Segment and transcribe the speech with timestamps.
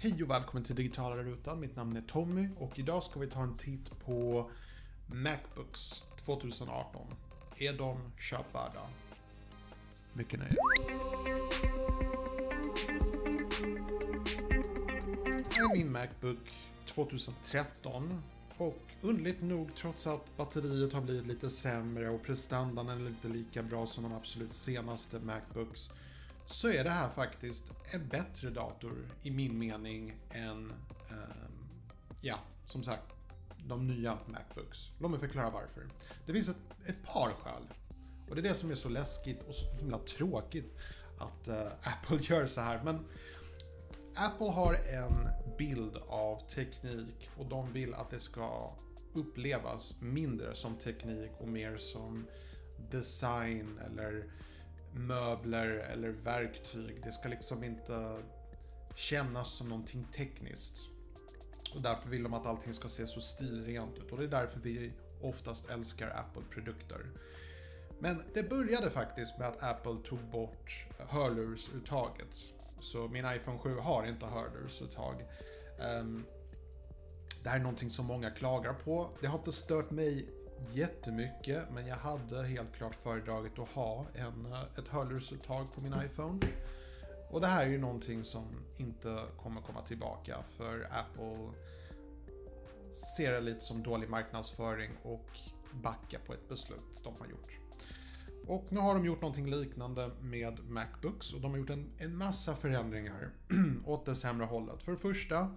[0.00, 1.60] Hej och välkommen till Digitala Rutan.
[1.60, 4.50] Mitt namn är Tommy och idag ska vi ta en titt på
[5.06, 7.06] Macbooks 2018.
[7.56, 8.80] Är de köpvärda?
[10.12, 10.56] Mycket nöje.
[15.50, 16.52] Här är min Macbook
[16.86, 18.22] 2013
[18.56, 23.62] och underligt nog, trots att batteriet har blivit lite sämre och prestandan är inte lika
[23.62, 25.90] bra som de absolut senaste Macbooks,
[26.48, 30.72] så är det här faktiskt en bättre dator i min mening än,
[31.10, 31.48] eh,
[32.20, 33.12] ja, som sagt,
[33.66, 34.90] de nya Macbooks.
[34.98, 35.86] Låt mig förklara varför.
[36.26, 37.62] Det finns ett, ett par skäl.
[38.28, 40.78] Och det är det som är så läskigt och så himla tråkigt
[41.18, 42.82] att eh, Apple gör så här.
[42.84, 43.04] Men
[44.14, 48.72] Apple har en bild av teknik och de vill att det ska
[49.12, 52.26] upplevas mindre som teknik och mer som
[52.90, 54.24] design eller
[54.98, 57.00] möbler eller verktyg.
[57.04, 58.22] Det ska liksom inte
[58.94, 60.88] kännas som någonting tekniskt.
[61.74, 64.60] Och därför vill de att allting ska se så stilrent ut och det är därför
[64.60, 67.06] vi oftast älskar Apple-produkter.
[67.98, 72.36] Men det började faktiskt med att Apple tog bort hörlursuttaget.
[72.80, 75.24] Så min iPhone 7 har inte hörlursuttag.
[76.00, 76.24] Um,
[77.42, 79.10] det här är någonting som många klagar på.
[79.20, 80.28] Det har inte stört mig
[80.72, 85.94] jättemycket, men jag hade helt klart föredragit att ha en, eh, ett hörlursuttag på min
[86.04, 86.40] iPhone.
[87.30, 88.44] Och det här är ju någonting som
[88.76, 91.52] inte kommer komma tillbaka för Apple
[92.92, 95.28] ser det lite som dålig marknadsföring och
[95.72, 97.58] backar på ett beslut de har gjort.
[98.46, 102.16] Och nu har de gjort någonting liknande med Macbooks och de har gjort en, en
[102.16, 103.30] massa förändringar
[103.86, 104.82] åt det sämre hållet.
[104.82, 105.50] För det första,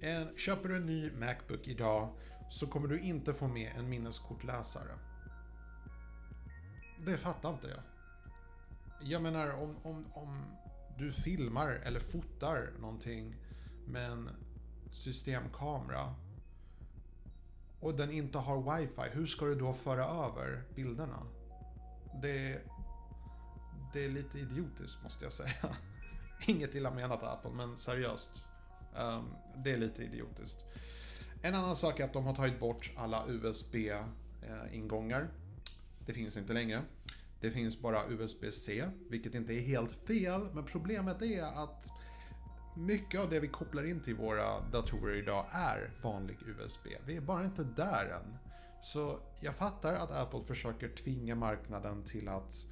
[0.00, 2.08] en, köper du en ny Macbook idag
[2.50, 4.98] så kommer du inte få med en minneskortläsare.
[7.06, 7.82] Det fattar inte jag.
[9.02, 10.44] Jag menar om, om, om
[10.98, 13.36] du filmar eller fotar någonting
[13.86, 14.30] med en
[14.92, 16.14] systemkamera
[17.80, 21.26] och den inte har wifi, hur ska du då föra över bilderna?
[22.22, 22.62] Det,
[23.92, 25.76] det är lite idiotiskt måste jag säga.
[26.46, 28.44] Inget illa menat Apple, men seriöst.
[28.96, 30.64] Um, det är lite idiotiskt.
[31.42, 35.28] En annan sak är att de har tagit bort alla USB-ingångar.
[36.06, 36.82] Det finns inte längre.
[37.40, 41.90] Det finns bara USB-C, vilket inte är helt fel, men problemet är att
[42.76, 46.86] mycket av det vi kopplar in till våra datorer idag är vanlig USB.
[47.06, 48.38] Vi är bara inte där än.
[48.82, 52.66] Så jag fattar att Apple försöker tvinga marknaden till att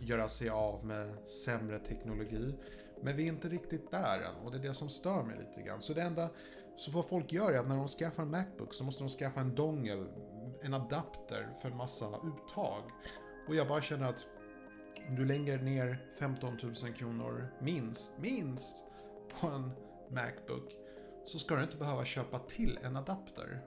[0.00, 2.54] göra sig av med sämre teknologi.
[3.02, 5.62] Men vi är inte riktigt där än och det är det som stör mig lite
[5.62, 5.82] grann.
[5.82, 6.30] Så det enda
[6.76, 9.40] så vad folk gör är att när de skaffar en Macbook så måste de skaffa
[9.40, 10.06] en dongel,
[10.62, 12.82] en adapter för en massa uttag.
[13.48, 14.26] Och jag bara känner att
[15.08, 18.76] om du lägger ner 15 000 kronor minst, minst
[19.40, 19.70] på en
[20.10, 20.72] Macbook
[21.24, 23.62] så ska du inte behöva köpa till en adapter.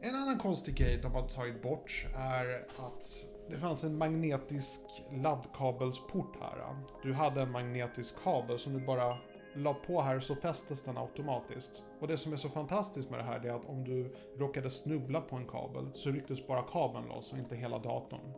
[0.00, 6.36] En annan konstig grej de har tagit bort är att det fanns en magnetisk laddkabelsport
[6.40, 6.76] här.
[7.02, 9.18] Du hade en magnetisk kabel som du bara
[9.54, 11.82] la på här så fästes den automatiskt.
[12.00, 15.20] Och det som är så fantastiskt med det här är att om du råkade snubbla
[15.20, 18.32] på en kabel så rycktes bara kabeln loss och inte hela datorn.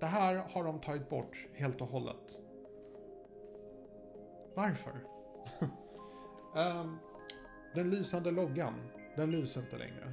[0.00, 2.38] Det här har de tagit bort helt och hållet.
[4.54, 4.92] Varför?
[6.54, 6.98] um,
[7.74, 8.74] den lysande loggan,
[9.16, 10.12] den lyser inte längre.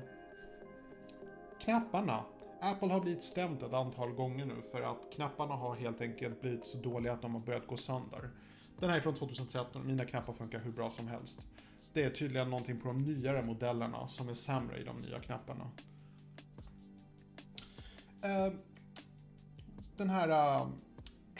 [1.62, 2.26] Knapparna.
[2.62, 6.66] Apple har blivit stämt ett antal gånger nu för att knapparna har helt enkelt blivit
[6.66, 8.30] så dåliga att de har börjat gå sönder.
[8.80, 11.48] Den här är från 2013, mina knappar funkar hur bra som helst.
[11.94, 15.72] Det är tydligen någonting på de nyare modellerna som är sämre i de nya knapparna.
[18.22, 18.54] Eh,
[19.98, 20.68] den här eh,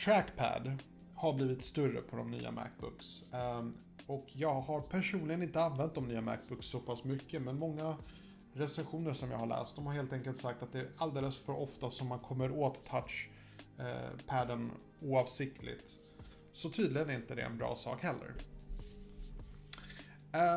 [0.04, 0.82] Trackpad
[1.14, 3.22] har blivit större på de nya Macbooks.
[3.32, 3.66] Eh,
[4.06, 7.96] och jag har personligen inte använt de nya Macbooks så pass mycket, men många
[8.52, 11.52] recensioner som jag har läst, de har helt enkelt sagt att det är alldeles för
[11.52, 14.70] ofta som man kommer åt touchpaden
[15.00, 16.00] oavsiktligt.
[16.52, 18.34] Så tydligen är inte det en bra sak heller.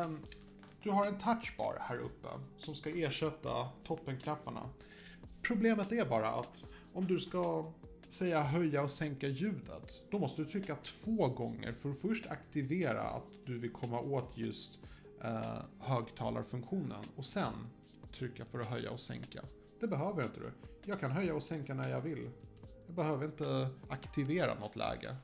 [0.04, 0.18] Um,
[0.82, 4.68] du har en touchbar här uppe som ska ersätta toppenknapparna.
[5.42, 7.72] Problemet är bara att om du ska
[8.08, 13.02] säga höja och sänka ljudet, då måste du trycka två gånger för att först aktivera
[13.02, 14.78] att du vill komma åt just
[15.24, 17.52] eh, högtalarfunktionen och sen
[18.12, 19.44] trycka för att höja och sänka.
[19.80, 20.52] Det behöver inte du.
[20.84, 22.30] Jag kan höja och sänka när jag vill.
[22.86, 25.16] Jag behöver inte aktivera något läge.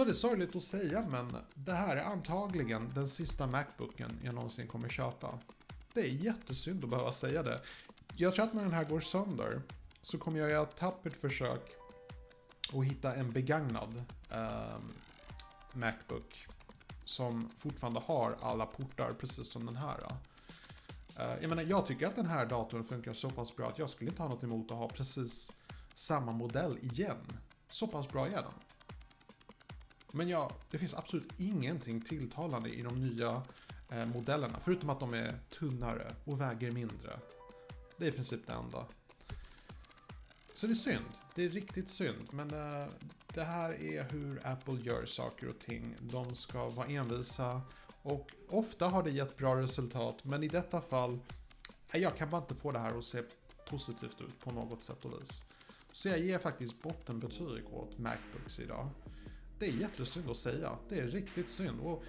[0.00, 4.34] Så det är sorgligt att säga men det här är antagligen den sista Macbooken jag
[4.34, 5.38] någonsin kommer köpa.
[5.94, 7.60] Det är jättesynd att behöva säga det.
[8.16, 9.62] Jag tror att när den här går sönder
[10.02, 11.70] så kommer jag göra ett tappert försök
[12.74, 14.78] att hitta en begagnad eh,
[15.72, 16.46] Macbook
[17.04, 19.98] som fortfarande har alla portar precis som den här.
[21.16, 23.90] Eh, jag menar, jag tycker att den här datorn funkar så pass bra att jag
[23.90, 25.52] skulle inte ha något emot att ha precis
[25.94, 27.32] samma modell igen.
[27.68, 28.52] Så pass bra är den.
[30.12, 33.42] Men ja, det finns absolut ingenting tilltalande i de nya
[33.90, 37.20] eh, modellerna, förutom att de är tunnare och väger mindre.
[37.96, 38.86] Det är i princip det enda.
[40.54, 41.04] Så det är synd.
[41.34, 42.28] Det är riktigt synd.
[42.30, 42.86] Men eh,
[43.34, 45.94] det här är hur Apple gör saker och ting.
[46.00, 47.60] De ska vara envisa
[48.02, 50.24] och ofta har det gett bra resultat.
[50.24, 51.18] Men i detta fall,
[51.92, 53.22] eh, jag kan bara inte få det här att se
[53.68, 55.42] positivt ut på något sätt och vis.
[55.92, 58.88] Så jag ger faktiskt bottenbetyg åt Macbooks idag.
[59.60, 60.78] Det är jättesynd att säga.
[60.88, 61.80] Det är riktigt synd.
[61.80, 62.04] Och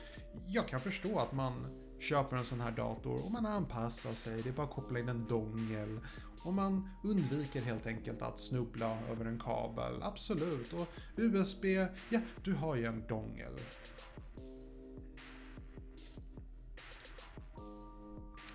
[0.48, 1.68] jag kan förstå att man
[2.00, 4.42] köper en sån här dator och man anpassar sig.
[4.42, 6.00] Det är bara att koppla in en dongel.
[6.44, 10.04] Och man undviker helt enkelt att snubbla över en kabel.
[10.04, 10.74] Absolut.
[10.74, 11.66] Och USB,
[12.10, 13.54] ja, du har ju en dongel.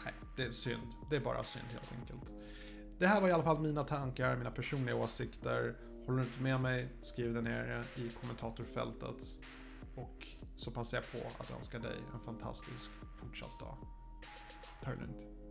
[0.05, 0.93] Nej, det är synd.
[1.11, 2.33] Det är bara synd helt enkelt.
[2.99, 5.75] Det här var i alla fall mina tankar, mina personliga åsikter.
[6.07, 9.35] Håller du inte med mig, skriv det nere i kommentatorfältet.
[9.95, 10.27] Och
[10.57, 12.91] så passar jag på att önska dig en fantastisk
[13.21, 13.77] fortsatt dag.
[14.85, 15.46] Ta det lugnt.